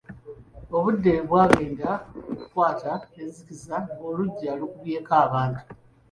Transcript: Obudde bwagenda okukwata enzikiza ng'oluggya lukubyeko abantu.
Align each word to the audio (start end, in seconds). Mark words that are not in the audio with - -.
Obudde 0.75 1.13
bwagenda 1.27 1.91
okukwata 2.31 2.91
enzikiza 3.21 3.77
ng'oluggya 3.93 4.51
lukubyeko 4.59 5.11
abantu. 5.25 5.61